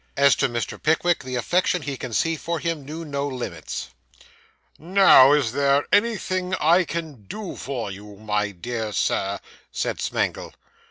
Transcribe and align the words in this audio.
As 0.17 0.35
to 0.37 0.49
Mr. 0.49 0.81
Pickwick, 0.81 1.23
the 1.23 1.35
affection 1.35 1.83
he 1.83 1.95
conceived 1.95 2.41
for 2.41 2.57
him 2.57 2.83
knew 2.83 3.05
no 3.05 3.27
limits. 3.27 3.89
'Now 4.79 5.31
is 5.33 5.51
there 5.51 5.85
anything 5.93 6.55
I 6.55 6.85
can 6.85 7.25
do 7.25 7.55
for 7.55 7.91
you, 7.91 8.15
my 8.15 8.49
dear 8.49 8.93
Sir?' 8.93 9.39
said 9.71 10.01
Smangle. 10.01 10.55